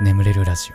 [0.00, 0.70] 眠れるラジ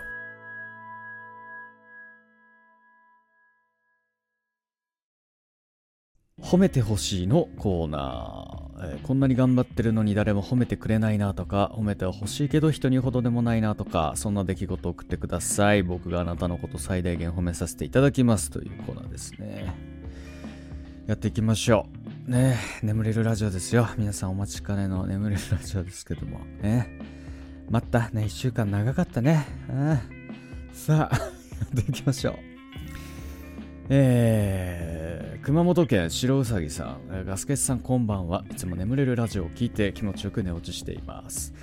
[6.38, 6.44] オ。
[6.46, 15.83] 褒めてほしいのコーナー、えーこんなに頑張ってるのに誰も褒めてくれないなとか褒めてほしいけど人にほどでもないなとかそんな出来事を送ってください。
[15.83, 18.50] 僕があなたのこと最大限褒めさせていただきます。
[18.50, 19.74] というコーナーですね。
[21.08, 21.88] やっていきましょ
[22.28, 22.32] う。
[22.32, 23.88] ね眠れるラジオですよ。
[23.98, 26.40] 皆さんお待ちかねの眠れるラジオですけども。
[26.62, 27.23] ね。
[27.70, 29.45] またね1週間長かったね。
[29.70, 29.99] うん。
[30.73, 31.21] さあや
[31.81, 32.35] っていきましょう。
[33.90, 38.44] えー、熊本県白うさぎさん、えーガスケツさんこんばんは。
[38.49, 41.54] いつも眠れるラジオを聞いて気持ちよく寝落ちしています。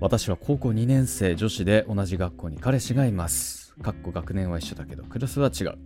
[0.00, 3.74] 私は高校2年生女子で同じ学校に彼氏がいます。
[3.82, 5.78] かっこ学年は一緒だけどクラスは違う。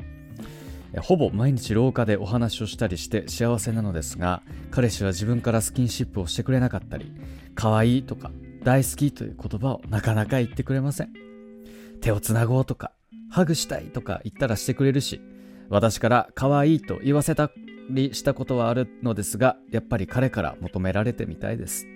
[1.01, 7.13] ほぼ毎日廊下でお話をしたりして幸せなのですが彼氏は自分からスキンシップをしてくれなかったり
[7.55, 8.31] 可愛いとか
[8.63, 11.13] 大好きという言葉をなかなか言ってくれません。
[12.01, 12.93] 手をつなごうとか
[13.31, 15.21] ハグしたいとか言ったらしてくれるし
[15.69, 17.51] 私から可愛いと言わせた
[17.91, 21.87] りしたことはあるのですがやっぱり彼から求められてみたいです。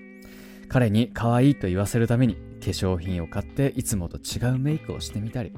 [0.72, 5.52] 彼に可愛いと言わせるために化粧品を買っていつもと違うメイクをしてみたり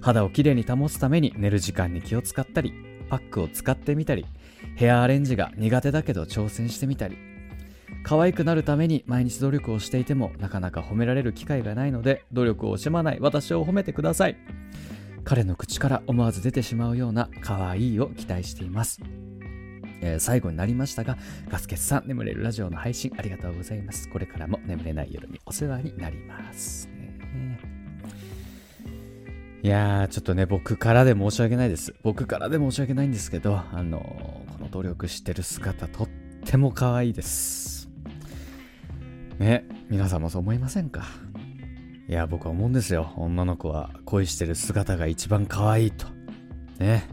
[0.00, 2.72] 肌をきれいに保つために寝る時間に気を使ったり
[3.10, 4.24] パックを使ってみたり
[4.76, 7.18] ヘアアレンジが苦手だけど挑戦してみたり
[8.02, 14.36] 可愛くなるために毎日努力をしていてもなかなか褒められる機会がないので努力を惜しまない私を褒めてください。
[15.24, 18.98] 彼の口から思わず出てしまうような可愛いを期待しています、
[20.00, 21.18] えー最後になりましたが
[21.50, 24.08] ガスケツさん眠れるラジオの配信ありがとうございます。
[24.08, 26.88] これからも眠れない夜にお世話になります、
[29.62, 31.94] いやーちょっとね僕からで申し訳ないです。
[32.02, 36.08] 僕からで申し訳ないんですけどあのーこの努力してる姿とっ
[36.46, 37.67] ても可愛いです。
[39.38, 41.04] ね皆さんもそう思いませんか？
[42.08, 43.12] いや僕は思うんですよ。
[43.16, 46.06] 女の子は恋してる姿が一番可愛いと。
[46.78, 47.08] ね。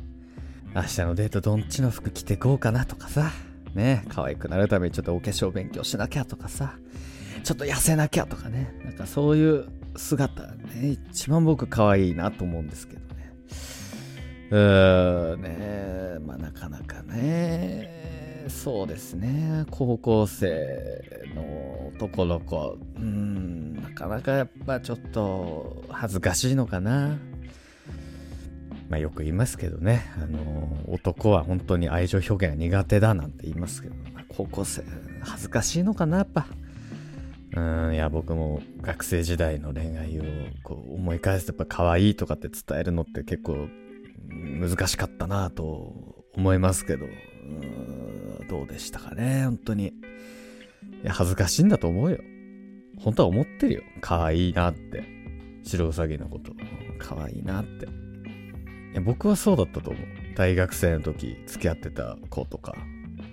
[0.74, 3.32] 明日のデートどんちの服着てこうかなとかさ。
[3.74, 4.06] ね。
[4.10, 6.78] 可愛くなるためにちょっとお化粧勉強しなきゃとかさ。
[7.44, 8.74] ちょっと痩せなきゃとかね。
[8.84, 9.68] なんかそういう
[9.98, 13.34] 姿ね一番僕可愛いなと思うんですけどね。
[14.52, 16.20] うーんね。
[16.26, 17.95] まあなかなかね。
[18.48, 19.66] そうですね。
[19.72, 21.02] 高校生
[21.36, 22.78] の男の子。
[22.96, 27.18] うんなかなかやっぱちょっと恥ずかしいのかな。
[28.90, 30.06] まあよく言いますけどね。
[30.22, 33.96] あの男は本当に愛情表現が苦手だなんて言いますけど、
[34.30, 34.84] 高校生
[35.22, 36.48] 恥ずかしいのかなやっぱ。
[37.56, 40.24] うんいや僕も学生時代の恋愛を
[40.62, 43.70] こう思い返すとやっぱ可愛いとかって伝えるのって結構
[44.34, 47.06] 難しかったなと思いますけど。
[48.48, 49.88] どうでしたかね本当に。
[49.88, 49.94] い
[51.04, 52.20] や恥ずかしいんだと思うよ。
[53.00, 53.82] 本当は思ってるよ。
[54.02, 55.04] 可愛いなって。
[55.64, 56.52] 白ウサギのこと。
[57.00, 57.86] 可愛いなって。
[57.86, 57.90] い
[58.96, 60.04] や僕はそうだったと思う。
[60.36, 62.76] 大学生の時付き合ってた子とか。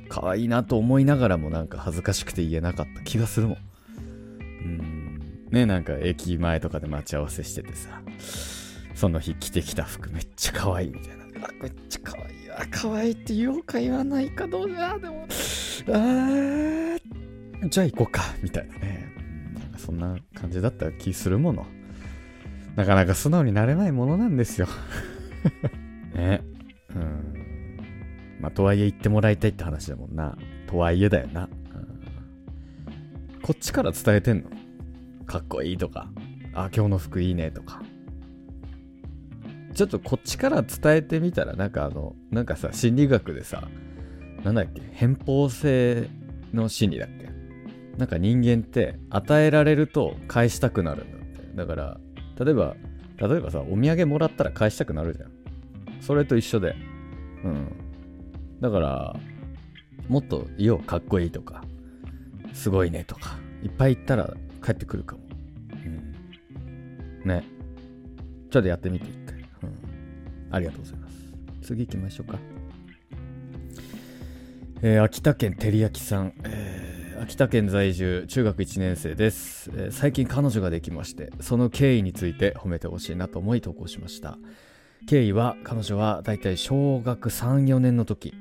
[0.09, 3.03] 可愛いなと思いながらもなんか恥ずかしくて言えなかった。
[3.03, 3.59] 気がするもん。
[3.99, 4.03] う
[4.65, 5.21] ん。
[5.51, 8.03] ねなんか駅前とかで待ち合わせしててさ。
[8.95, 11.25] その日着てきた服めっちゃ可愛いみたいな。
[11.61, 12.32] めっちゃ可愛い。
[12.57, 15.27] あ可愛いって言おうか言わないかどうだでも
[15.89, 17.01] あー
[17.69, 19.13] じゃあ行こうかみたいなね。
[19.55, 21.67] なんかそんな感じだった気するもの。
[22.75, 24.67] なかなか素直になれないものなんですよ。
[26.15, 26.43] ね。
[26.95, 27.79] うん。
[28.41, 30.37] まあとはいえ言ってもらいたいって話だもんな。
[30.67, 31.79] とはいえだよな、う
[33.39, 33.41] ん。
[33.43, 34.51] こっちから伝えてんの。
[35.25, 36.11] かっこいいとか。
[36.55, 37.83] あ今日の服いいねとか。
[39.75, 43.69] ちょっとこっちから伝えてみたらなんかあのなんかさ心理学でさ
[44.45, 46.09] なんだっけ偏方性
[46.53, 47.31] の心理だっけ？
[47.97, 51.57] なんか人間って与えられると返したくなるんだって。
[51.57, 52.01] だから
[52.39, 52.75] 例えば
[53.19, 55.31] 例えばさお土産もらったら返したくなるじゃん。
[56.01, 56.75] それと一緒で。
[57.45, 57.69] うん。
[58.61, 59.17] だから
[60.09, 61.63] もっと言おうかっこいいとか
[62.53, 64.35] すごいねとかいっぱい言ったら
[64.65, 65.23] 帰ってくるかも。
[67.25, 67.29] うん。
[67.29, 67.45] ね。
[68.51, 69.32] ちょっとやってみて一回。
[70.53, 71.33] ありがとうございます。
[71.63, 72.39] 次行きましょうか。
[74.83, 84.39] えー秋田県照り焼きさん、えー秋田県在住中学1年生です、えー最近彼女ができましてその経緯について褒めてほしいなと思い投稿しました。
[85.09, 88.35] 経緯は彼女はだいたい小学34年の時。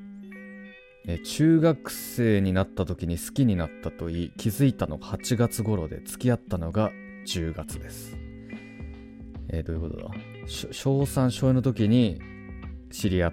[1.07, 6.91] え中学生になった時に好きになったと言い気づいたのが8月頃で付き合ったのが
[7.27, 8.15] 10月です。
[9.49, 10.11] えーどういうことだ？
[10.47, 12.19] 小3小4の時に
[12.91, 13.31] 知り合っ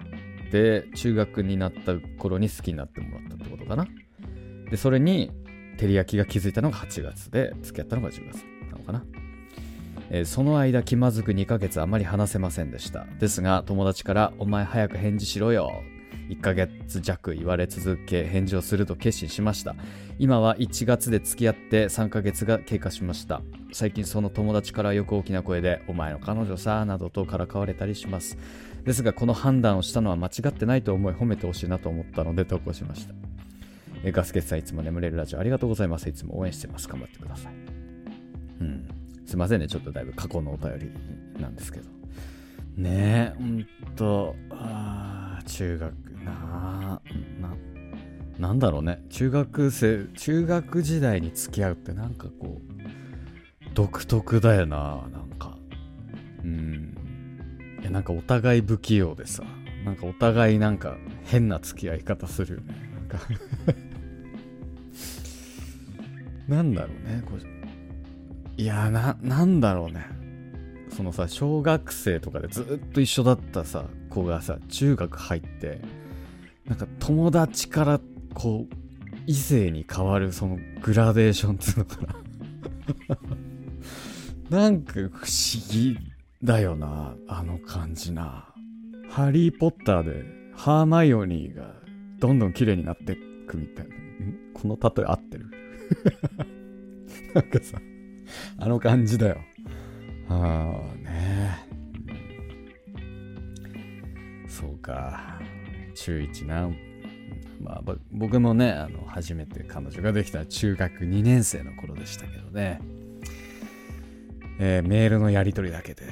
[0.51, 3.87] て中学になった頃に好きになってもらったってことかな。
[4.69, 5.31] でそれに
[5.77, 9.03] 照り焼きが気づいたのが8月で付き合ったのが10月なのかな。
[10.11, 13.05] えーその間気まずく2ヶ月あまり話せませんでした。
[13.19, 15.83] ですが友達から「お前早く返事しろよ」
[16.29, 19.75] 1ヶ月弱言われ続け返事をすると決心しました。
[20.19, 23.41] 今は1月で付き合って3ヶ月が経過しました。
[23.71, 28.37] 最近その友達からよく大きな声で「お前の彼女さ」などとからかわれたりします。
[28.83, 33.13] ですがこの判断をしたのは間違ってないと思い褒めてほしいなと思ったので投稿しました。
[34.03, 36.09] えガスケツさんいつも眠れるラジオありがとうございます。
[36.09, 36.87] いつも応援してます。
[36.87, 37.53] 頑張ってください。
[38.61, 38.87] うん。
[39.25, 39.67] すいませんね。
[39.67, 41.89] ちょっとだいぶ過去のお便りなんですけど。
[42.77, 44.35] ねえほんと。
[44.51, 45.93] あ中学
[46.23, 47.01] なあ
[47.41, 47.55] な
[48.39, 49.03] なんだろうね。
[49.09, 52.78] 中学生中学時代に付き合うってなんかこう
[53.73, 55.57] 独特だよななんか。
[56.43, 56.95] うん。
[57.81, 59.43] いやなんかお互い不器用でさ。
[59.85, 62.75] なんかお互いなんか変な付き合い方するよね。
[62.93, 63.19] なんか。
[66.47, 67.37] なんだろうねこ
[68.57, 70.05] いやななんだろうね。
[70.89, 75.79] そのさ小学生とかでずっと一緒だったさ子がさ中学入って
[76.65, 78.01] なんか友達から
[78.33, 78.75] こう
[79.27, 82.15] 異性に変わるそのグラデーションっていうのかな。
[84.49, 85.09] なんか不思
[85.69, 85.97] 議
[86.43, 88.45] だよなあの感じな。
[89.09, 90.23] ハリー・ポッターで
[90.55, 91.73] ハーマイオニーが
[92.19, 93.17] どんどん綺麗になって
[93.47, 93.95] くみたいな。
[94.53, 95.45] この例え合ってる？
[97.33, 97.79] なんかさ
[98.57, 99.37] あの感じだよ。
[100.29, 101.67] ああね。
[104.47, 105.39] そうか。
[105.95, 106.69] 中1な
[107.61, 112.79] まあ僕もねあの初めて彼女ができた中学2年生の頃でしたけどね、
[114.61, 116.03] えーメールのやり取りだけで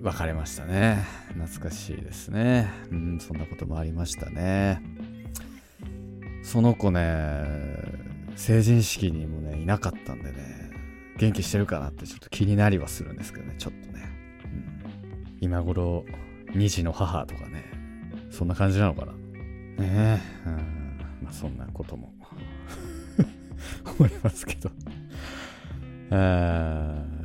[0.00, 1.04] 別れましたね。
[1.34, 2.70] 懐かしいですね。
[2.90, 4.80] うんそんなこともありましたね。
[6.42, 7.44] その子ね
[8.34, 10.70] 成人式にもねいなかったんでね
[11.18, 14.08] 元気してるかなってちょっと気になりはするんですけどねちょっとね、
[14.44, 15.38] うん。
[15.40, 16.06] 今頃
[16.52, 17.64] 2児の母とかね
[18.30, 19.12] そんな感じなのかな。
[19.12, 19.18] ね
[19.78, 22.14] え、うん、まあそんなことも。
[23.98, 24.70] 思いますけど。
[26.10, 27.15] あー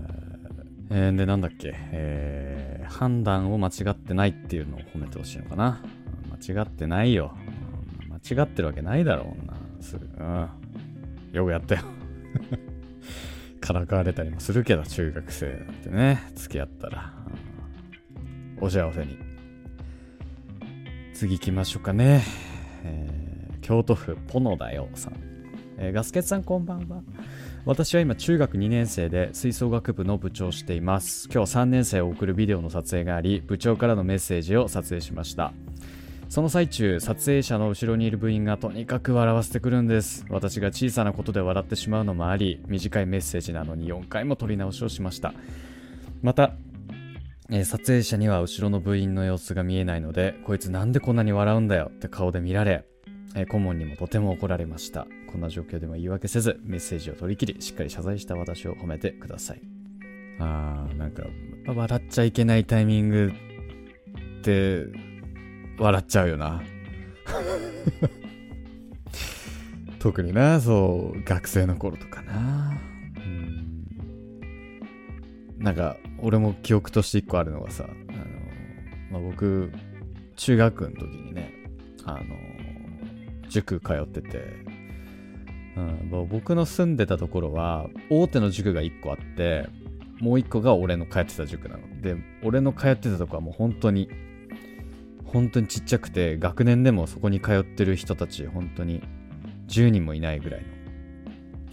[0.94, 5.82] えーでなんだっけ、えー判断を間違ってないっていうのを褒めてほしいのかな。
[6.46, 7.34] 間違ってないよ。
[8.10, 10.50] 間違ってるわけないだろうなすぐうん。
[11.32, 11.82] よくやったよ。
[13.62, 16.22] からかわれたりもするけど中学生だってね。
[16.36, 17.14] 付き合ったら、
[18.58, 18.66] うん。
[18.66, 19.18] お幸せに。
[21.14, 22.24] 次行きましょうかね、
[22.84, 25.14] えー京都府ポノだよさん、
[25.78, 27.02] えーガスケツさんこんばんは。
[27.64, 31.30] 私は今中学2年生で吹奏楽部の部長をしています。
[31.32, 35.54] 今日3年生を送るビデオの撮影があり部長からのメッセージを撮影しました。
[36.28, 40.26] その最中撮影者の後ろにいる部員がとにかく笑わせてくるんです。
[40.30, 45.32] 私が小さなことで笑ってしまうのもあり短いメッセージなのに4回も撮り直しをしました。
[46.24, 46.54] また
[47.52, 52.86] えー撮影者には後ろの部員の様子が見えないのでこいつなんでこんなに笑うんだよって顔で見られ、
[53.36, 55.08] えー顧問にもとても怒られました。
[55.32, 59.62] こんな状況でも言い訳せずメッセージを取り切りしっかり謝罪した私を褒めてください。
[60.40, 61.24] あーなんか
[61.68, 63.32] 笑っちゃいけないタイミング
[64.40, 64.86] って
[65.78, 66.62] 笑っちゃうよな。
[70.00, 72.78] 特になそう学生の頃とかな。
[73.18, 73.86] うん。
[75.60, 77.94] なんか俺も記憶として一個あるのがさあ
[79.12, 79.72] の、まあ、僕
[80.36, 81.54] 中学の時にね
[82.04, 82.24] あの
[83.52, 84.66] 塾通ってて、
[85.78, 89.68] うん、僕の住んでたところは大手の塾が1個あって
[90.20, 92.02] もう1個が俺の通ってた塾なの。
[92.02, 94.10] で俺の通ってたとこはもう本当に
[95.26, 99.02] 本当にちっちゃくて学年でもそこに通ってる人たち本当に
[99.68, 100.68] 10人もいないぐらいの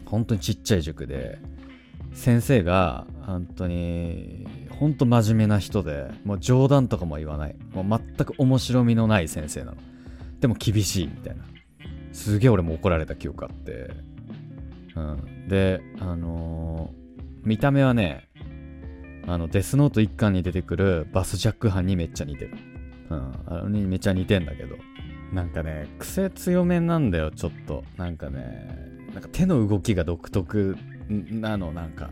[0.07, 1.39] 本当にちっちゃい塾で
[2.13, 4.47] 先生が本当に
[4.79, 7.57] 本当真面目な人でもう冗談とかも言わない。
[7.73, 9.77] もう全く面白みのない先生なの。
[10.41, 11.45] でも厳しいみたいな。
[12.12, 13.91] すげえ俺も怒られた記憶あって、
[14.97, 16.99] うん、であのー
[17.45, 18.29] 見た目はね
[19.27, 22.57] あのデスノート1巻に出てくるバスジャック犯にめっちゃ似てる。
[23.11, 24.77] うん、あのにめっちゃ似てんだけど。
[25.33, 27.85] なんかね癖強めなんだよちょっと。
[27.97, 28.69] なんかね
[29.12, 30.77] なんか手の動きが独特
[31.09, 32.11] なのなんか。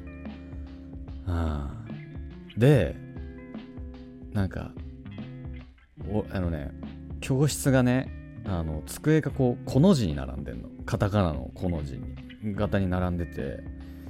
[1.26, 2.96] あーで
[4.32, 4.72] なんか
[6.10, 6.70] おあのね
[7.20, 8.10] 教室がね
[8.48, 10.68] あの机がこうこの字に並んでんの。
[10.84, 12.54] カタカナのこの字に。
[12.54, 13.58] 型に並んでて。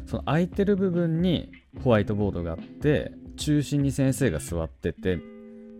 [0.06, 1.50] その空いてる部分に
[1.82, 5.18] ホワイトボードがあって中心に先生が座ってて。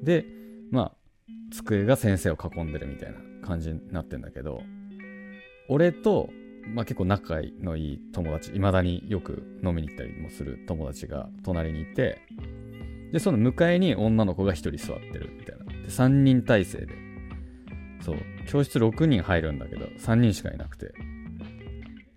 [0.02, 0.26] で
[0.70, 0.92] まあ
[1.52, 4.62] 机が先生を囲んでるみたいな感じになってんだけど。
[5.68, 6.30] 俺と
[6.74, 12.18] まあ、結構仲のいい友達、いまだによく飲みに行ったりもする友達が隣にいて、
[13.12, 15.64] で、その向かいに女の子が1人座ってるみたいな。
[15.64, 16.94] で、3人体制で、
[18.06, 20.92] そう、教室6人入るんだけど、3人しかいなくて、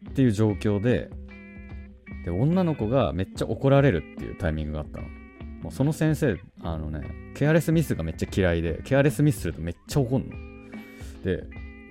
[0.09, 1.09] っていう状況で、
[2.23, 5.07] で、女の子がめっちゃ怒られるっていうタイミングがあったの。
[5.63, 7.01] もうその先生、あのね、
[7.33, 10.35] ケアレスミスがめっちゃ嫌いで、ケアレスミスするとめっちゃ怒んの。
[11.23, 11.43] で、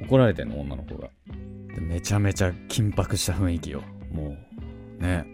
[0.02, 1.10] 怒られてんの、女の子が。
[1.74, 3.82] でめちゃめちゃ緊迫した雰囲気よ。
[4.12, 4.36] も
[5.00, 5.26] う、ね。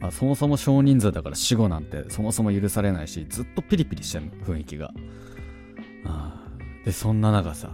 [0.00, 4.92] まあ、そもそも少人数だから死後なんてそもそも許されないし、ずっとピリピリしてんの、雰囲気が
[6.04, 6.36] あ。
[6.36, 6.39] あ
[6.84, 7.70] で、そんな中さ、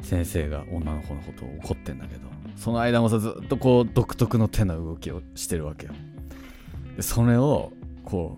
[0.00, 5.92] 先生が女の子のことを怒ってんだけど、その間もさ、ずっとこう、独特の手の動きをしてるわけよ。
[6.96, 7.72] で、それを、
[8.04, 8.36] こ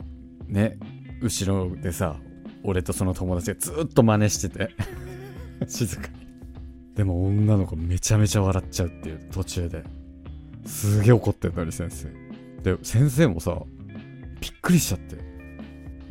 [0.48, 0.78] う、ね、
[1.20, 2.16] 後ろでさ、
[2.62, 4.70] 俺とその友達がずっと真似してて
[5.66, 6.26] 静かに。
[6.94, 9.84] でも女の子めちゃめちゃ笑っちゃうっていう途中で。
[10.64, 12.08] すげえ怒ってんのに先生。
[12.62, 13.56] で、先生もさ、
[14.40, 15.16] びっくりしちゃって。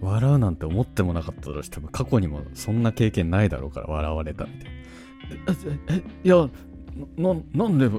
[0.01, 5.95] 笑うなんて思ってもなかっただろうし、多分過去にもそんな経験ないだろうから笑われたみたいな。
[5.95, 6.49] え、え、いや、
[7.17, 7.89] な、なんで、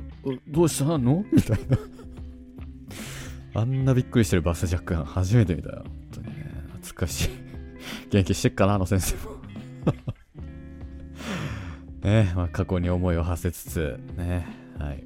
[0.49, 1.25] どうしたの？
[1.33, 1.79] みたいな。
[3.61, 5.85] あんなびっくりしてるバスジャック初めて見たよ。
[5.85, 6.53] 本当にね。
[6.83, 7.31] 懐かしい。
[8.11, 9.37] 元気してっかな、あの先生も。
[12.03, 14.47] ねまあ、過去に思いを馳せつつ、ね、
[14.79, 15.05] はい。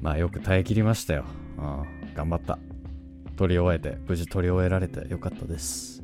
[0.00, 1.24] まあ、よく耐えきりましたよ。
[1.58, 2.58] うん、頑張った。
[3.36, 6.01] 取り終えて、無事取り終えられてよかったです。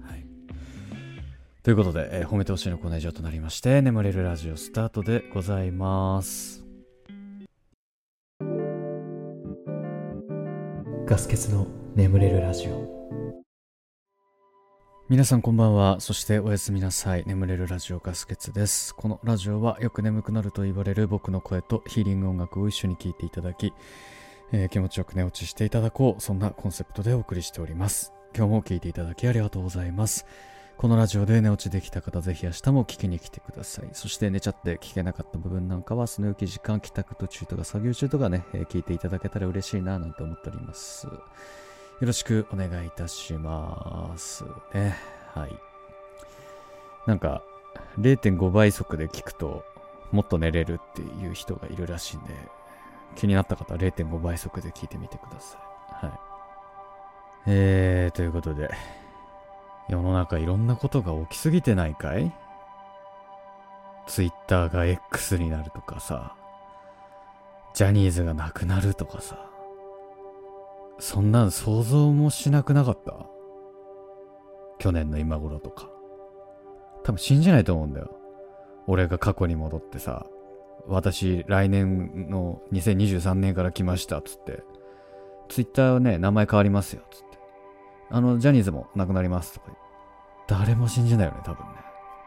[1.68, 6.64] ということで、えー、褒めてほしいのコーナー以上となりまして、眠れるラジオスタートでございます。
[11.04, 13.44] ガス欠の眠れるラジオ。
[15.10, 16.00] 皆さんこんばんは。
[16.00, 17.24] そしておやすみなさい。
[17.26, 18.94] 眠れるラジオガスケツです。
[18.94, 23.74] このラジオはよく眠くなると言われる僕の声とヒーリング音楽を一緒に聴いていただき、
[24.52, 26.22] えー、気持ちよく寝落ちしていただこう。
[26.22, 28.14] そんなコンセプトでお送りしております。
[28.34, 30.24] 今日も聴いていただきありがとうございます。
[30.78, 33.88] このラジオで寝落ちできた方、ぜひ明日も聞きに来てください。
[33.94, 41.08] そして寝ちゃって聞けなかった部分なんかは、スヌーキ時間、帰宅途中とか作業中とかね、えー、聞いていただけたら嬉しいななんて思っております。
[41.08, 41.12] よ
[42.00, 44.96] ろしくお願いいたしますね。
[45.34, 45.58] はい。
[47.08, 47.42] なんか、
[47.98, 49.64] 0.5倍速で聞くと、
[50.12, 52.34] もっと寝れるっていう人がいるらしいんで、
[53.16, 55.58] 気になった方は0.5倍速で聞いてみてくださ
[56.02, 56.06] い。
[56.06, 56.20] はい。
[57.48, 58.70] えー、ということで、
[59.88, 62.32] 世の中いろんなことが起きすぎてないかい
[64.06, 66.34] ?Twitter が X になるとかさ、
[67.74, 69.48] ジャニーズがなくなるとかさ、
[70.98, 73.14] そんなん想像もしなくなかった？
[74.78, 75.88] 去年の今頃とか。
[77.04, 78.10] 多分信じないと思うんだよ。
[78.86, 80.26] 俺が過去に戻ってさ、
[80.86, 84.62] 私来年の2023年から来ましたっつって、
[85.48, 87.27] ツイッターはね、名前変わりますよっつって。
[88.10, 89.72] あの、ジャニーズもなくなりますとか
[90.46, 91.72] 誰も信じないよね、多分ね。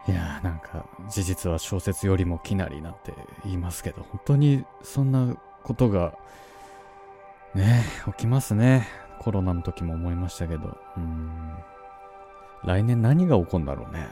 [0.07, 6.17] いやーなんか、事実は小説よりもきなりなって言いますけど、本当にそんなことが
[7.53, 8.87] ね起きますね。
[9.19, 10.77] コロナの時も思いましたけど。
[10.97, 11.53] うん。
[12.63, 14.07] 来年何が起こるんだろうね。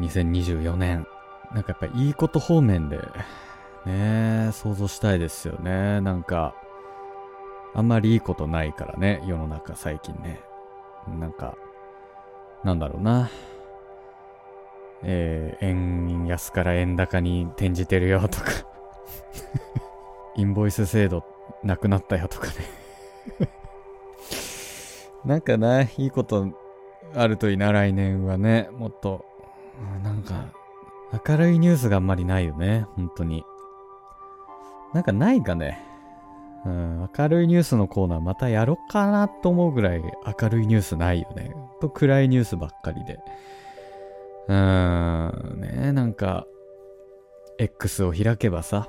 [0.00, 1.06] 2024年。
[1.52, 2.98] なんかやっぱいいこと方面で、
[3.84, 6.00] ね想像したいですよね。
[6.00, 6.54] なんか、
[7.74, 10.40] あんまりいいことないからね、世の中最近ね。
[11.08, 11.56] なんか、
[12.64, 13.30] なんだろうな。
[15.04, 18.52] えー、円安から円高に転じてるよとか
[20.36, 21.24] インボイス制度
[21.64, 22.52] なくなったよとかね
[25.24, 26.48] なんかな、いいこと
[27.14, 28.68] あるといいな、来年はね。
[28.72, 29.24] もっと、
[30.02, 30.46] なんか、
[31.28, 33.44] 明るいニュースがあんまりないよね、本当に。
[34.92, 35.91] なんかないかね。
[36.64, 40.02] うん、明るいニュースのコーナーまたやろっかなと思うぐらい
[40.40, 41.54] 明るいニュースないよね。
[41.80, 43.18] と暗いニュースばっかりで。
[44.48, 46.46] うーん、ね、なんか、
[47.58, 48.88] X を開けばさ、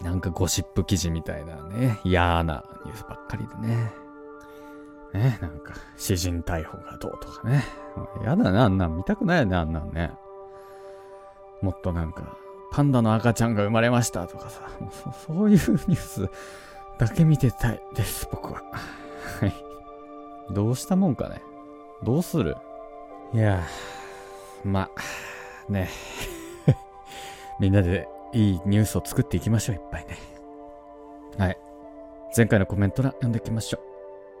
[0.00, 3.92] なんかゴシップ記事みたいなね、嫌なニュースばっかりでね。
[5.14, 7.64] ね、なんか、詩人逮捕がどうとかね。
[8.24, 10.12] やだな、あんなん見たくないよね、あんなんね。
[11.60, 12.36] もっとなんか、
[12.72, 14.62] パンダの赤ちゃんが生まれましたとかさ、
[15.26, 16.28] そそういうニュース
[16.98, 18.62] だけ見てたいです、僕は。
[19.40, 19.52] はい。
[20.50, 21.42] どうしたもんかね。
[22.02, 22.56] どうする？
[23.34, 23.62] いや
[24.64, 24.88] ま
[25.68, 25.90] あ、ね。
[27.60, 30.18] みんなでいいニュースを作っていきましょう、いっぱいね。
[31.38, 31.58] はい。
[32.34, 33.82] 前回のコメント欄読んでいきましょう。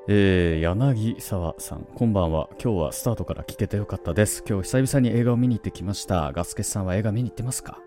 [0.08, 2.48] えー、柳沢さん、こんばんは。
[2.52, 4.42] 今日はスタートから聞けてよかったです。
[4.48, 6.32] 今日久々に映画を見に行ってきました。
[6.32, 7.78] ガスケさんは映画見に行ってますか？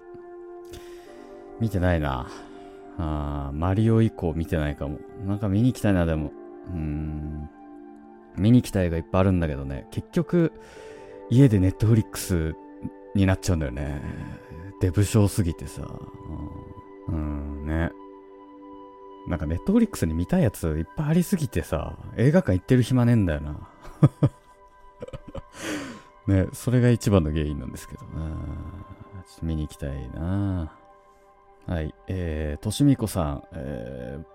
[1.59, 2.27] 見てないな。
[2.97, 5.00] あマリオ以降見てないかも。
[5.25, 6.31] なんか見に行きたいな、でも。
[6.69, 7.50] うーん。
[8.38, 9.88] 見に行きたいがいっぱいあるんだけどね。
[9.91, 10.51] 結局、
[11.29, 12.55] 家でネットフリックス
[13.15, 14.01] になっちゃうんだよね。
[14.81, 15.83] デブ症すぎてさ。
[17.07, 17.91] うん、ね。
[19.27, 23.67] なんかネットフリックスに見たいやついっぱいありすぎてさ、映画館行ってる暇ねえんだよな。
[26.27, 28.29] ね、それが一番の原因なんですけどな。
[29.25, 30.71] ちょっと見に行きたいな。
[31.67, 34.25] はい、えー、としみこさん、えー、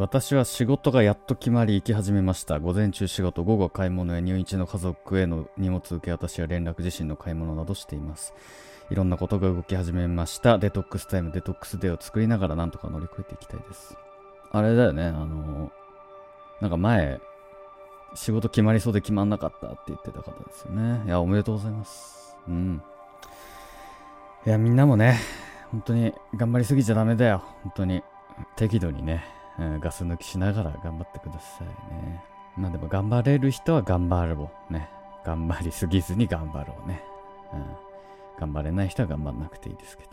[0.00, 2.60] 私は仕事がやっと決まり行き始めました。
[2.60, 8.32] 午前中仕事、午後買い物や入院中の家族への荷物受け渡しや連絡自身の買い物などしています。
[8.90, 10.58] いろんなことが動き始めました。
[10.58, 13.96] デトックスタイム、デトックスデーを作りながらなんとか乗り越えていきたいです。
[14.52, 15.72] あれだよね、あの、
[16.60, 17.20] なんか前、
[18.14, 21.02] 仕事決まりそうで決まんなかったって言ってた方ですよね。
[21.06, 22.36] いや、おめでとうございます。
[22.46, 22.80] うん。
[24.46, 25.18] いや、みんなもね、
[25.70, 27.42] 本当に頑張りすぎちゃダメだよ。
[27.62, 28.02] 本当に。
[28.56, 29.24] 適度にね、
[29.80, 32.22] ガス抜きしながら頑張ってくださいね。
[32.56, 34.72] まあでも頑張れる人は頑張ろう。
[34.72, 34.88] ね。
[35.24, 37.02] 頑張りすぎずに頑張ろうね。
[37.52, 37.64] うん。
[38.38, 40.10] 頑張れない人は頑張んなくていいですけど。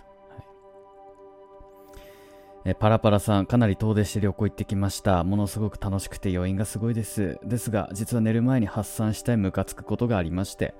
[2.67, 5.23] えパラパラさん、かなり遠出して旅行行ってきました。
[5.23, 7.37] ものすごく楽しくて余韻がすごいです。
[7.43, 10.73] ですが、実は寝る前に発散したいムカつくことがありまして、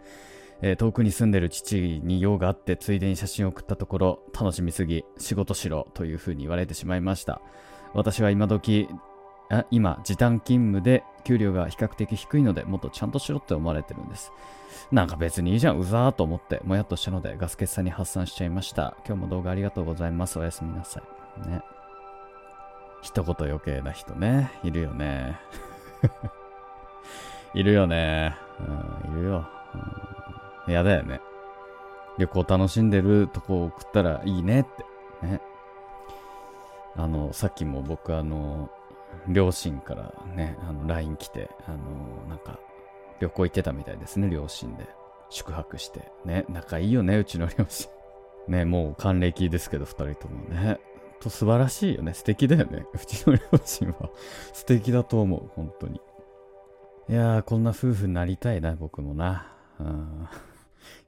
[0.61, 7.41] えー、遠くに住んでる父に用があって、ついでに写真を送ったところ、楽しみすぎ、仕事しろというふうに言われてしまいました。
[7.93, 8.87] 私は今時、
[9.49, 14.31] あ今、時短勤務で給料が比較的低いので、もっとちゃんとしろって思われてるんです。
[14.91, 18.95] なんか別にいいじゃん、うざーと思って、もやっとしたので、ガス欠さんに発散しちゃいました。
[19.05, 20.39] 今日も動画ありがとうございます。
[20.39, 21.01] おやすみなさ
[21.45, 21.49] い。
[21.49, 21.61] ね。
[23.01, 24.51] 一言余計な人ね。
[24.63, 25.39] いるよね。
[27.53, 28.35] いるよね。
[28.59, 29.47] うん、いるよ。
[29.73, 30.24] うん、
[30.71, 31.21] やだよね。
[32.17, 34.85] 旅行楽しんでるとこを送ったらいいねって。
[35.25, 35.41] ね。
[36.95, 38.69] あの、さっきも僕あの、
[39.27, 41.77] 両親からね、あの、LINE 来て、あの、
[42.29, 42.59] なんか、
[43.19, 44.87] 旅行行ってたみたいですね、両親で。
[45.29, 46.11] 宿泊して。
[46.23, 47.89] ね、仲いいよね、うちの両親。
[48.47, 50.79] ね、もう還暦ですけど、二人ともね。
[51.19, 52.13] と素晴らしいよね。
[52.13, 52.85] 素敵だよね。
[52.93, 54.09] うちの両親は
[54.53, 55.49] 素敵だと思う。
[55.55, 55.99] 本当に。
[57.09, 59.47] いやー、こんな夫婦になりたいな、僕もな。
[59.79, 60.27] うん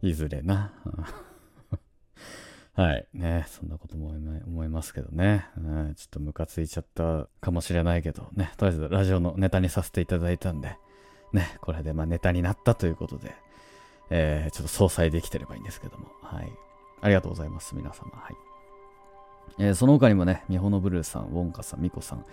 [0.02, 0.74] いずれな。
[2.74, 3.08] はい。
[3.14, 4.10] ね、そんなことも
[4.46, 5.48] 思いますけどね。
[5.56, 10.78] ちょっとムカついちゃったかもしれないけど、ね、とりあえずラジオのネタにさせていただいたんで、
[11.34, 13.36] ね、これでまあネタになったということで、
[14.10, 16.52] えー、ちょっと相殺できてればいいんですけども、はい。
[17.02, 18.12] ありがとうございます、皆様。
[18.14, 18.36] はい。
[19.60, 22.26] えー、その他にもね、みほのブルーさん、ウォンカさん、ミコさん、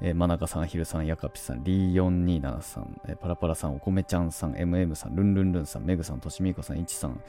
[0.00, 7.20] えー、マナカさん、ヒルさん、ヤカピさん、リー427さん、えー、パラパラさん、おこめちゃんさん、MM さん、ルンルンルンさん、メグさん、としみこさん、イチさん、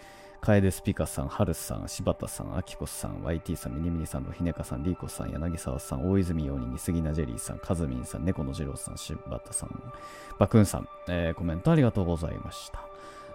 [0.41, 9.93] カエデスピカさん、ハルさん、柴田さん、アキコさん、YT さん、ミニミニさん、ロヒネカさん、リーコさん、柳沢さん、大泉洋に、杉名ジェリーさん、カズミンさん、猫の次郎さん、柴田さん、
[10.38, 12.82] バクンさん、えー、コメントありがとうございました。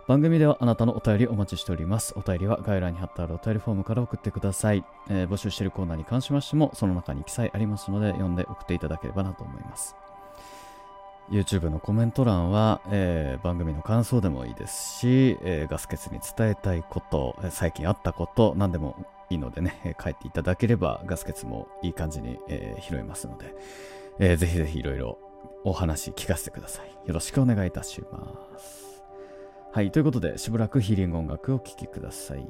[0.08, 2.12] 番組ではあなたのお便りお待ちしております。
[2.16, 4.84] お便りは概要欄に貼ってあるお便りフォームから送ってください。
[5.08, 9.94] えー、募集しているコーナーに関しましても、その中に記載ありますので、読んで送っていただければなと思います。
[11.30, 23.54] YouTube のコメント欄は、えー、番組の感想でもいいですし、えー、ガス欠に伝えたいこと、最近あったこと、何でもいいのでね、書いていただければガス欠もいい感じに、えー、拾いますので、
[24.18, 25.18] えー、ぜひぜひいろいろ
[25.64, 27.08] お話聞かせてください。
[27.08, 28.91] よろしくお願いいたします。
[29.74, 32.46] はい、ということで、しばらくヒーリング音楽をお聴きください。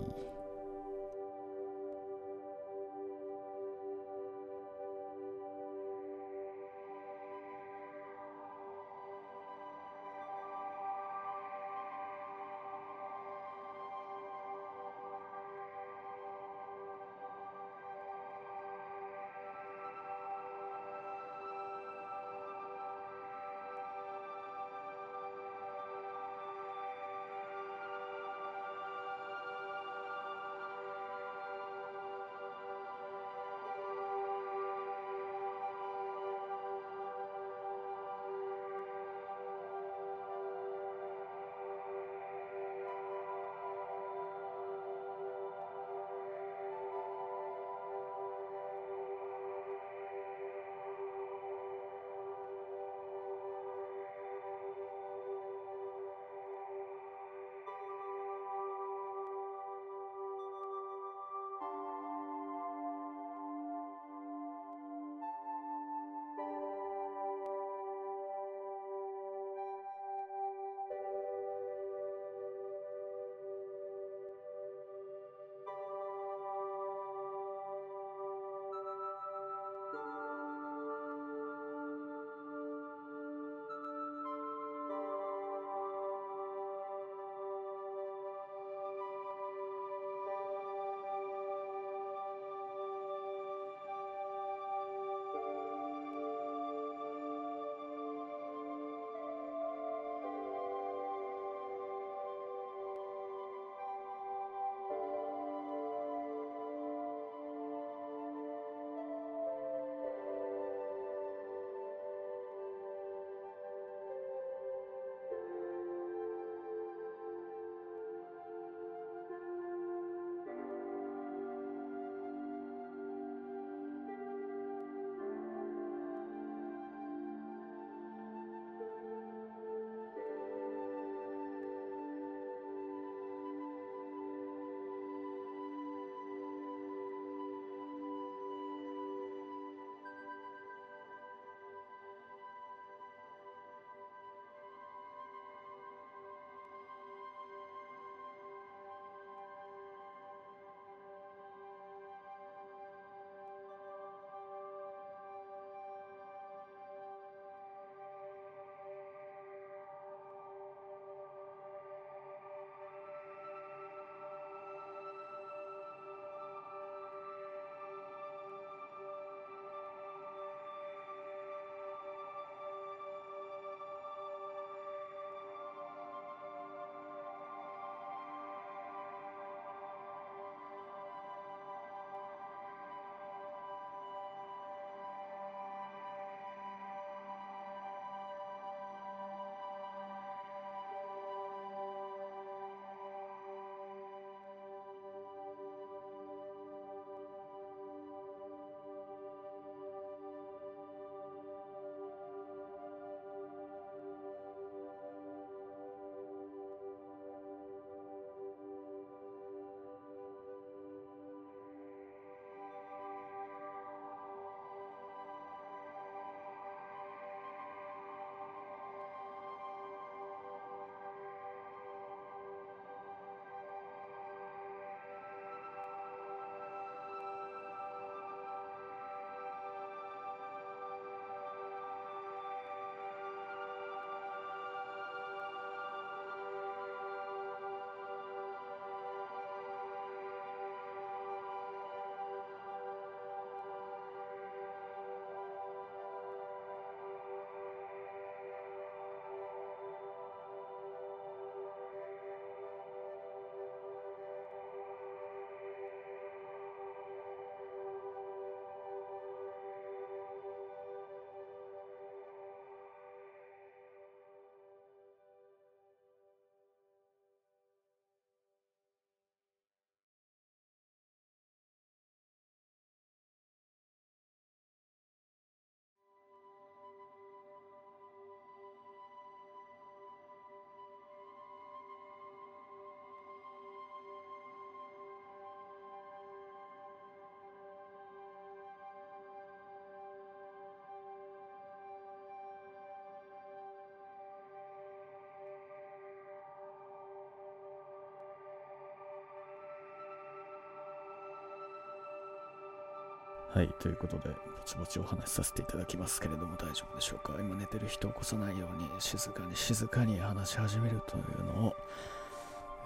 [303.54, 304.34] はい、ということで、ぼ
[304.64, 307.34] ちぼちお話しさせていただきますけれども、大丈夫でしょうか？
[307.38, 311.76] 今寝てる人を起こさないように、静かに静かに話し始めるというのを、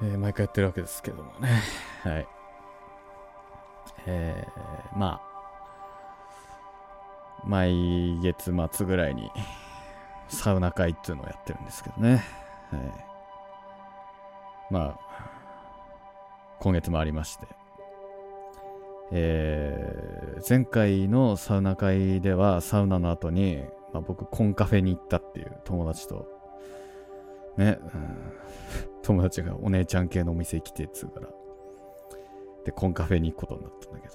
[0.03, 1.63] えー毎回やってるわけですけどもね。
[2.03, 2.29] はい。
[4.07, 5.37] えー、まあ、
[7.45, 9.31] 毎月末ぐらいに、
[10.29, 12.25] サウナ会っていうのをやってるんですけどね。
[12.71, 13.07] はい。
[14.71, 14.99] まあ、
[16.59, 17.47] 今月もありまして、
[19.13, 20.17] えー
[20.49, 26.29] 前回のサウナ会ではサウナの後に、まあ、僕コンカフェに行ったっていう友達と
[27.57, 28.33] ね、う ん
[29.03, 31.29] 友達がお姉ちゃん系のお店来てっつうから。
[32.65, 34.15] でコンカフェに行くことになったんだけど。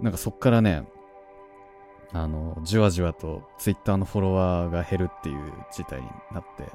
[0.00, 0.86] なんかそっからね
[2.12, 6.68] あのじわじわとツイッターのフォロワーが減るっていう事態になって、ま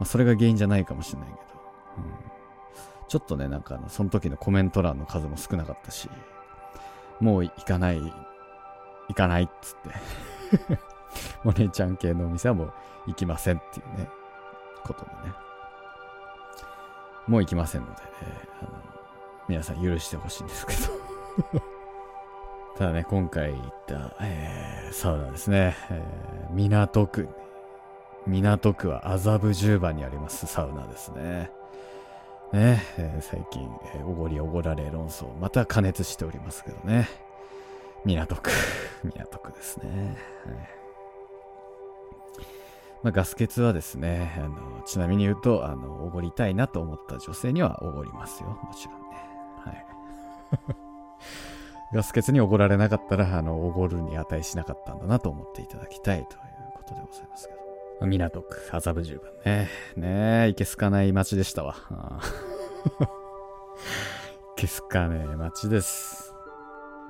[0.00, 1.40] あ、それが原因じゃないかもしれないけど、
[1.98, 2.41] うん。
[3.12, 6.08] ちょっとね、なんかあの、その時のコメント欄の数も少なかったし、
[7.20, 9.76] もう行かない、行かないっつっ
[10.72, 10.78] て、
[11.44, 12.72] お姉ちゃん系のお店はもう
[13.08, 14.08] 行きませんっていうね、
[14.82, 15.34] ことでね。
[17.26, 18.70] もう行きませんので、えーあの
[19.46, 20.72] 皆さん許してほしいんですけ
[21.52, 21.60] ど。
[22.78, 27.28] ただね、今回行った、えーサウナですね、えー港区、
[28.26, 31.50] 港区は麻布十番にありますサウナですね。
[32.52, 37.08] ね、えー最近、えーおごりおごられ論争、また加熱しておりますけどね。
[38.04, 38.50] 港区、
[39.04, 40.16] 港区ですね。
[40.46, 40.82] はい
[43.02, 48.50] まあ、ガス欠はですね、あのちなみに言うと、あの、おごりたいなと思った女性にはおごりますよ。
[48.50, 49.16] もちろんね。
[49.58, 49.86] はい。
[51.96, 56.42] ガス欠におごられなかったら、あの、おごるに値しなかったんだなと思っていただきたいという
[56.76, 57.61] ことでございますけど。
[58.06, 59.68] 港区、麻布十番ね。
[59.96, 61.76] ねえ、いけすかない街でしたわ。
[64.56, 66.34] いけすかねえ街です。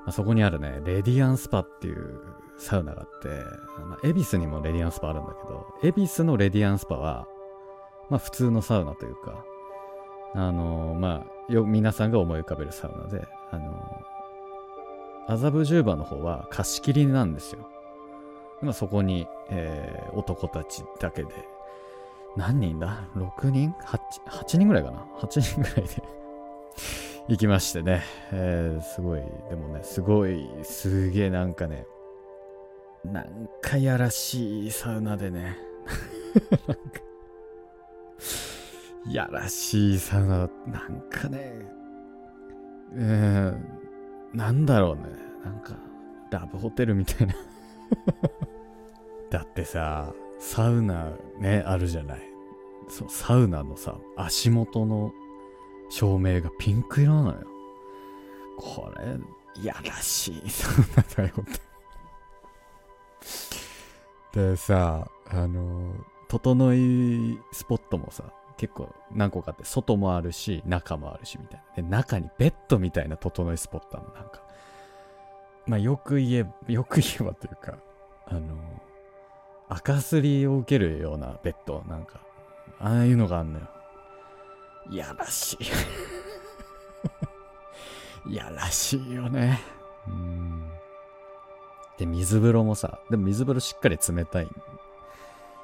[0.04, 2.20] まあ、そこにあるね、レディアンスパっていう
[2.58, 3.28] サウナがあって、
[3.84, 7.26] まあ、恵比寿にもレディアンスパあるんだけど、恵比寿のレディアンスパは、
[8.10, 9.44] まあ普通のサウナというか、
[10.34, 14.12] あのーまあ、よ、皆さんが思い浮かべるサウナで、あのー
[15.28, 17.68] 麻布十番の方は貸し切りなんですよ。
[18.62, 21.30] まあ、そこに、えー男たちだけで、
[22.36, 26.02] 何人だ ?6 人？8, ?8 人ぐらいかな ?8 人ぐらいで
[27.28, 28.02] 行きましてね。
[28.30, 31.86] えーすごい、でもね、すごい、すげえなんかね、
[33.04, 35.56] なんかやらしいサウナでね。
[36.68, 36.82] なんか
[39.10, 41.52] やらしいサウナ、なんかね、
[42.94, 45.02] えー、なんだろうね。
[45.44, 45.74] なんか、
[46.30, 47.34] ラブホテルみたいな。
[49.32, 52.20] だってさ、サウナね、あるじゃない。
[52.86, 55.10] そう、サウナのさ、足元の
[55.88, 57.46] 照明がピンク色なのよ。
[58.58, 61.44] これ、やらしいサウナだよっ
[64.32, 64.38] て。
[64.50, 65.94] でさ、あの、
[66.28, 68.24] 整いスポットもさ、
[68.58, 71.82] 結構何個かあって、外もあるし、中もあるし、みたいな。
[71.82, 74.42] で、中にベッドみたいな整いスポットあるの、なんか。
[75.66, 77.78] まあ、よく言え、よく言えばというか、
[78.26, 78.56] あの、
[79.68, 82.20] 赤すりを受けるようなベッド、なんか、
[82.78, 83.66] ああいうのがあんのよ
[84.90, 84.96] い。
[84.96, 85.56] やらし
[88.26, 88.34] い。
[88.34, 89.60] やらしいよね。
[90.06, 90.70] うん。
[91.98, 94.48] で、水風呂もさ、でも水風呂しっかり冷たい。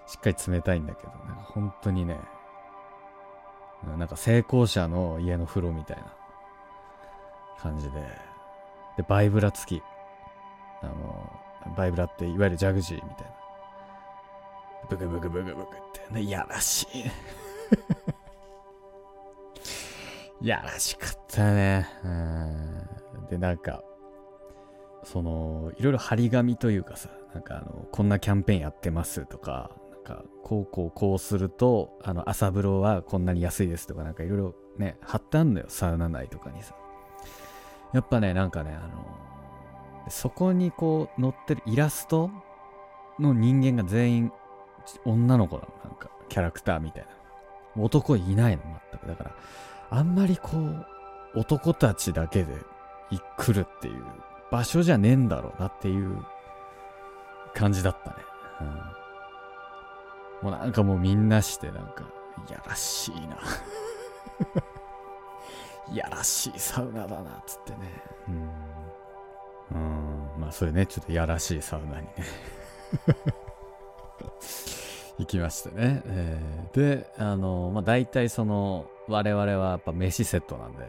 [0.07, 2.19] しっかり冷たいんだけど、なんか本当にね、
[3.99, 6.05] なんか成功者の家の風呂みたいな
[7.61, 8.01] 感じで、
[8.97, 9.83] で、バイブラ付き。
[10.83, 11.31] あの、
[11.77, 13.38] バイブラっていわゆるジャグジーみたいな。
[14.88, 15.66] ブクブクブクブクっ
[16.09, 17.05] て、ね、やらしい。
[20.46, 21.88] やらしかったね。
[22.05, 22.88] うん。
[23.29, 23.83] で、なんか、
[25.05, 36.74] その、いろいろ張り紙というかさ、なんかあの、こんなキャンペーンやってますとか、なんか、こうこうこうすると、あの、朝風呂はこんなに安いですとか、なんかいろいろね、貼ってあんのよ、サウナ内とかにさ。
[37.92, 39.07] やっぱね、なんかね、あの、
[40.09, 42.31] そこにこう載ってるイラスト
[43.18, 44.33] の人間が全員
[45.05, 47.07] 女の子なの、なんか、キャラクターみたい
[47.77, 47.83] な。
[47.83, 49.07] 男いないの、全く。
[49.07, 49.35] だから、
[49.90, 50.87] あんまりこう、
[51.35, 52.57] 男たちだけで
[53.37, 54.05] 来るっていう
[54.51, 56.24] 場所じゃねえんだろうなっていう
[57.55, 58.16] 感じだったね。
[60.42, 60.51] うん。
[60.51, 62.05] もうなんかもうみんなしてなんか、
[62.48, 63.38] いやらしいな。
[65.90, 67.79] いやらしいサウナだな、っつってね。
[68.29, 68.51] うん。
[69.70, 69.79] う
[70.38, 70.40] ん。
[70.40, 72.12] まあ、それね、ちょっとやらしいサウナにね。
[75.19, 76.03] 行きましてね。
[76.07, 80.89] えーで、あの、まあ、大体その、我々はやっぱ飯セットなんで、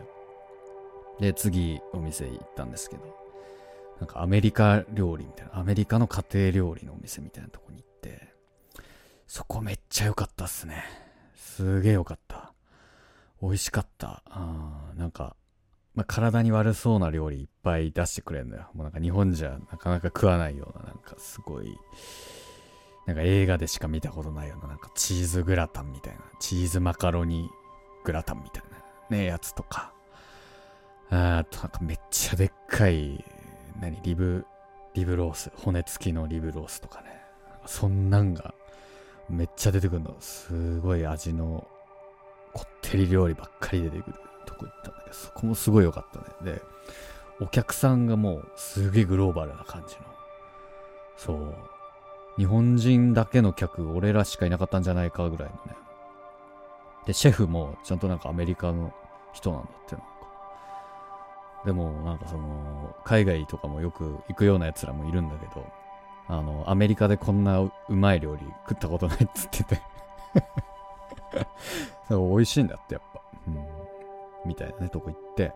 [1.19, 3.03] で、次お店行ったんですけど、
[3.99, 8.33] なんかアメリカ料理みたいな、アメリカの家庭料理のお店みたいなとこに行って、
[9.27, 10.83] そこめっちゃ良かったっすね。
[11.35, 12.53] すげえ良かった。
[13.41, 14.21] 美味しかった。
[14.25, 15.35] あなんか、
[15.95, 18.69] まあ、体に悪そうな料理いっぱい出してくれるんだよ。
[18.73, 21.77] もうなんか日本じゃなかなか食わないような、なんかすごい、
[23.09, 27.49] なんか映画でしか見たことないような、なんかチーズグラタンみたいな、チーズマカロニ
[28.03, 28.63] グラタンみたい
[29.09, 29.91] なね、やつとか。
[31.09, 33.25] あとなんかめっちゃでっかい、
[33.81, 34.45] 何、リブ、
[34.93, 37.19] リブロース、骨付きのリブロースとかね。
[37.65, 38.53] そんなんが
[39.27, 40.15] めっちゃ出てくるの。
[40.19, 41.67] すごい味の
[42.53, 46.53] こってり料理ばっかり出てくるとこ行ったんだけど、そこもすごい良かったね。
[46.53, 46.61] で、
[47.41, 50.01] お客さんがもうすげえグローバルな感じの。
[51.17, 51.68] そう。
[52.39, 55.77] 日本人だけの客、俺らしかいなかったんじゃないかぐらいのね。
[57.05, 58.93] で、シェフもちゃんとなんかアメリカの
[59.33, 60.09] 人なんだってなんか。
[61.65, 65.69] でもなんかその、海外とかもよく行くような奴らもいるんだけど、
[66.29, 69.81] あの、アメリカでこんなうまい料理食ったことないっつってて
[72.09, 73.21] 美味しいんだってやっぱ。
[73.47, 73.65] うん。
[74.45, 75.51] みたいなね、とこ行って。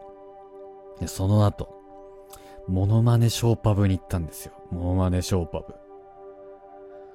[1.00, 1.70] で、その後、
[2.68, 4.54] モノマネショーパブに行ったんですよ。
[4.70, 5.83] モノマネショーパブ。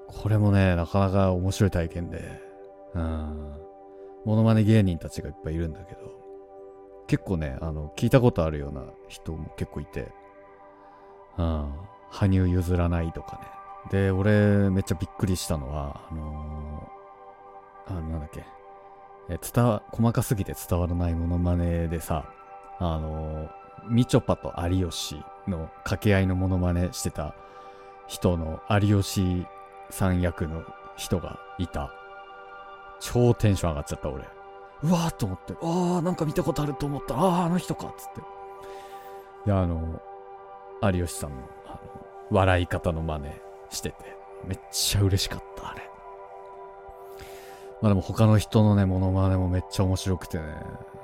[0.08, 2.40] これもね、なかなか面白い体験で。
[2.94, 3.58] うん。
[4.24, 6.00] モノマネ芸人たちがいっぱいいるんだけど、
[7.06, 10.08] 結構ね、あの、聞いたことあるような人も結構いて、
[11.36, 11.72] うん。
[12.10, 13.42] 羽生譲らないとかね。
[13.90, 18.44] で、俺、めっちゃびっくりしたのは、あのー、あなんだっけ。
[19.30, 22.30] え、伝わ、細かすぎて伝わらないモノマネでさ、
[22.78, 23.50] あのー、
[23.88, 27.34] みちょぱと有吉の掛け合いのモノマネしてた
[28.06, 29.46] 人の有吉
[29.90, 30.62] さん役の
[30.96, 31.92] 人がいた。
[33.00, 34.24] 超テンション上がっちゃった俺。
[34.82, 38.20] うわーと思って、あーなんか見たことあると思ったら、あーあの人かっつって。
[39.46, 40.00] で、あの、
[40.82, 43.32] 有吉さんの、あの、笑い方の真似
[43.70, 43.96] してて、
[44.44, 45.82] めっちゃ嬉しかった、あれ。
[47.80, 50.44] まあでも他の人のね、モノマネもめっちゃ面白くてね、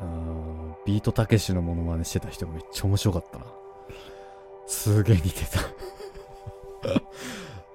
[0.02, 3.44] うん、ビートたけしのモノマネしてた人がめっちゃ面白かったな。
[4.66, 5.58] すげえ似てた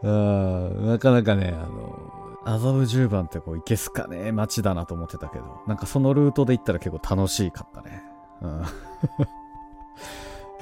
[0.02, 2.10] なかなかね、あの、
[2.46, 8.04] 麻布十番ってこう、いけすかね街だなと思ってたけど、なんかそのルートで行ったら結構楽しかったね。
[8.42, 8.64] うん。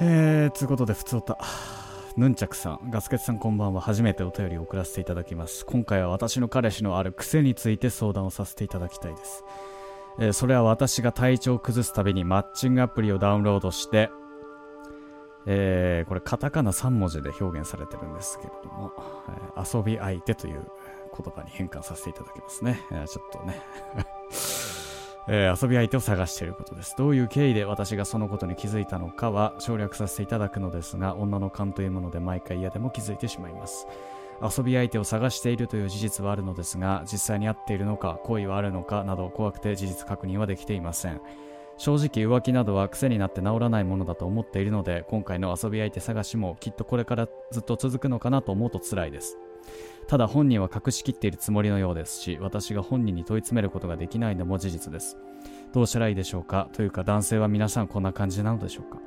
[0.00, 1.38] えー、つうことで、普通た。
[2.16, 3.80] ヌンチャクさん、ガスケツさんこんばんは。
[3.80, 5.64] 初めてお便りを送らせていただきます。
[5.64, 9.44] 今回は私の彼氏のある癖について相談をさせていただきたいです。
[10.18, 14.10] えー、それは私が体調を崩すたびにマッチングアプリをダウンロードして、
[15.50, 18.92] えー、これカタカナ3文字で表現されてるんですけれども、
[19.56, 20.70] えー、遊び相手という
[21.16, 22.80] 言葉に変換させていただきますね。
[22.92, 23.62] えー、ちょっとね
[25.30, 26.94] えー、遊び相手を探していることです。
[26.96, 33.86] どういう経緯で私がそのことに気づいたのかは省略させていただくのですが、女の勘というもので毎回嫌でも気づいてしまいます。
[34.40, 41.20] 遊び相手を探しているという事実はあるのですが、実際に会っているのか、恋はあるのかなど怖くて事実確認はできていません。
[41.78, 49.38] 正直浮気などは癖になって治らないものだと思っているので、今回の遊び相手探しもきっとこれからずっと続くのかなと思うと辛いです。
[50.08, 55.16] ただ本人は隠しきっているつもりのようですし、私が本人に問い詰めることができないのも事実です。
[55.72, 56.68] どうしたらいいでしょうか？
[56.72, 58.98] というか男性は皆さんこんな感じなのでしょうか？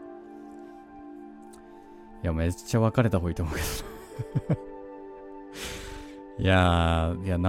[2.23, 3.62] いや、めっちゃ別れた方がいいと思うけ
[4.53, 4.62] ど。
[6.39, 7.41] いや、いや、治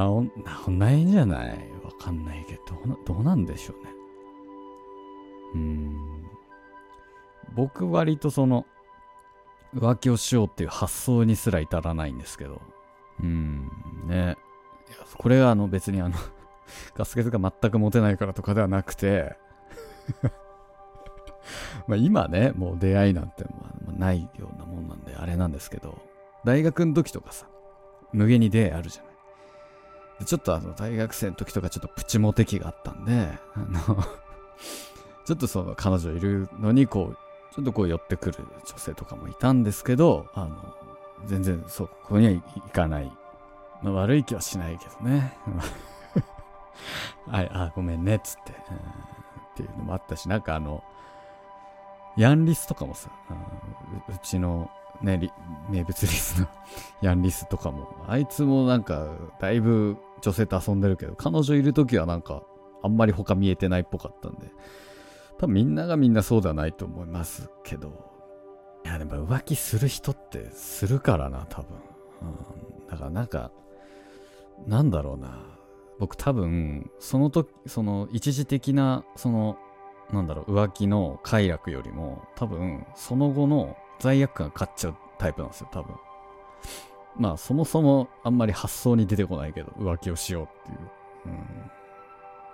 [0.71, 1.49] んないんじゃない？
[1.85, 3.93] わかんないけど、どうなんでしょうね。
[5.55, 6.27] うん。
[7.55, 8.67] 僕割とその、
[9.75, 12.61] 浮気をしようっていう発想にすら至らないんですけど、
[13.21, 13.71] うん、
[14.07, 14.37] ね。
[14.89, 16.17] いや、これはあの別にあの
[16.95, 19.37] ガス欠が全く持てないからとかではなくて
[21.87, 23.45] まあ今ね、もう出会いなんて
[23.87, 25.99] ないようなもんなんであれなんですけど、
[26.45, 27.47] 大学の時とかさ、
[28.13, 29.13] 無限に出会いあるじゃない。
[30.21, 34.05] でちょっとあの大学生の時とかちょっとプチモテ期があったんで、あの
[35.25, 37.17] ちょっとその彼女いるのにこう、
[37.55, 40.75] ちょっとこう寄ってくる女性とかもいたんですけど、あの、
[41.27, 43.13] 全然そこには行かない。
[43.83, 45.37] まあ、悪い気はしないけどね。
[47.27, 48.77] はい、あ、ごめんね、つって、うん。
[48.77, 48.81] っ
[49.55, 50.83] ていうのもあったし、なんかあの、
[52.17, 53.11] ヤンリスとかもさ、
[54.09, 54.71] うちの
[55.03, 55.33] ね、
[55.69, 56.49] 名物リスの
[57.03, 59.09] ヤンリスとかも、あいつもなんか、
[59.41, 62.43] だいぶ女性と遊んでるけど、彼女いる時はなんか、
[62.83, 64.53] あんまり他見えてないっぽかったんで、
[65.43, 68.13] 多分みんながみんなそうではないと思いますけど、
[68.85, 71.79] いや、でも浮気する人ってするからな、多分。
[72.23, 73.51] うん、だからなんか、
[74.69, 75.45] なんだろうな。
[75.99, 79.59] 僕多分、その時、その一時的な、その、
[80.13, 85.97] なんだろう、浮気の快楽よりも、多分、その後の罪悪感が勝っちゃうタイプなんですよ、多分。
[87.17, 90.79] まあ、そもそもあんまり発想に出てこないけど、浮気をしようっていう。
[91.27, 91.47] うん。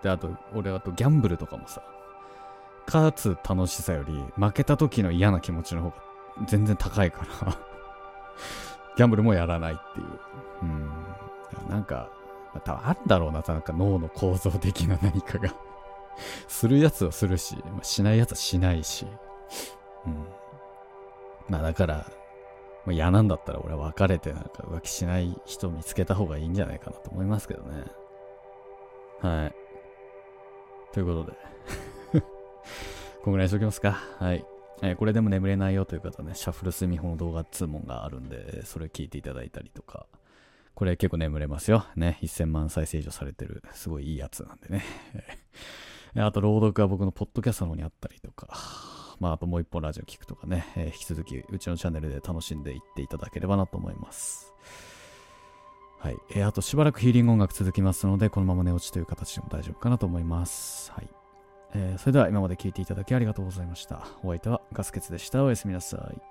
[0.03, 1.83] で、あと、俺、あとギャンブルとかもさ、
[2.90, 5.96] 勝つ楽しさより、負けた時の嫌な気持ちの方が
[6.46, 7.57] 全然高いから
[8.96, 10.07] ギャンブルもやらないっていう。
[10.62, 10.90] うん。
[11.68, 12.09] なんか、
[12.64, 15.55] 多分あるんだろうな、なんか脳の構造的な何かが
[16.48, 19.07] するやつはするし、まあ、しないやつはしないし。
[20.07, 20.27] うん。
[21.48, 22.07] まあだから、
[22.87, 27.85] ま、嫌なんだったら俺は別れてなんか浮気しない人見つけた方がいいんじゃないかなと思いますけどね。
[29.21, 29.54] はい。
[30.92, 31.37] ということで
[33.29, 34.00] こんぐらいにしときますか。
[34.18, 34.42] はい。
[34.81, 40.06] えー、これでも眠れないよという方ね、シャッフル睡眠法の動画2問があるんで、それ聞いていただいたりとか、
[40.74, 41.85] これ結構眠れますよ。
[41.94, 44.83] ね、1000万再生以上されてる、すごいいいやつなんでね。
[46.16, 48.48] あと、朗読は僕のポッドキャストの方にあったりとか、
[49.20, 54.54] まあ、あともう一本ラジオ聞くとかね、えー、引き続きうちのチャンネルで楽しんでいっていただければなと思います。
[55.98, 56.16] はい。
[56.31, 60.90] えー、あとしばらくヒーリング音楽続きますので、このまま寝落ちという形でも大丈夫かなと思います。
[60.92, 61.17] はい。
[61.75, 64.06] えー、それでは今まで聞いていただきありがとうございました。
[64.23, 65.44] お相手はガスケツでした。
[65.44, 66.27] おやすみなさい。